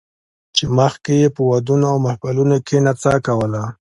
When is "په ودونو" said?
1.35-1.85